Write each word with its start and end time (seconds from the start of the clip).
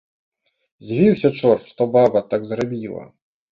Здзівіўся 0.85 1.29
чорт, 1.39 1.63
што 1.73 1.81
баба 1.99 2.25
так 2.35 2.51
зрабіла. 2.55 3.07